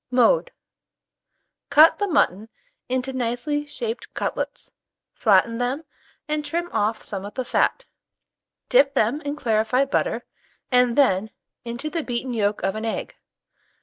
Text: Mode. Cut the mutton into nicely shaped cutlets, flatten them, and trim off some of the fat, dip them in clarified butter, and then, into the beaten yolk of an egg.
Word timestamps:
Mode. 0.09 0.49
Cut 1.69 1.99
the 1.99 2.07
mutton 2.07 2.49
into 2.89 3.13
nicely 3.13 3.67
shaped 3.67 4.11
cutlets, 4.15 4.71
flatten 5.13 5.59
them, 5.59 5.83
and 6.27 6.43
trim 6.43 6.69
off 6.71 7.03
some 7.03 7.23
of 7.23 7.35
the 7.35 7.45
fat, 7.45 7.85
dip 8.67 8.95
them 8.95 9.21
in 9.21 9.35
clarified 9.35 9.91
butter, 9.91 10.25
and 10.71 10.97
then, 10.97 11.29
into 11.63 11.87
the 11.91 12.01
beaten 12.01 12.33
yolk 12.33 12.63
of 12.63 12.73
an 12.73 12.83
egg. 12.83 13.15